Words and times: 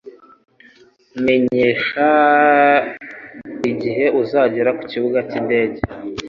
Menyesha 1.25 2.07
igihe 3.69 4.05
uzagera 4.21 4.69
kukibuga 4.79 5.19
cyindege. 5.29 5.79